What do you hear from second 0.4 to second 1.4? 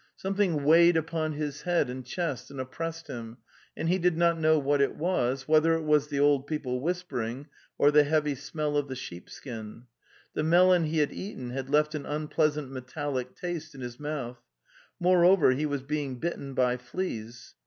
weighed upon